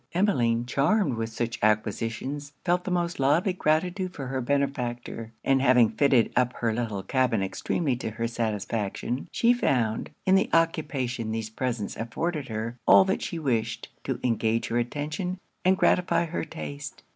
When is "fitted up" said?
5.89-6.53